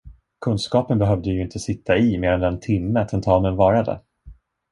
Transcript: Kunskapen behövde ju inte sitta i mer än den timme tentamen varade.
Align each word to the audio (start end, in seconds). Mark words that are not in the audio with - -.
Kunskapen 0.41 0.99
behövde 0.99 1.29
ju 1.29 1.41
inte 1.41 1.59
sitta 1.59 1.97
i 1.97 2.17
mer 2.17 2.31
än 2.31 2.39
den 2.39 2.59
timme 2.59 3.05
tentamen 3.07 3.55
varade. 3.55 4.01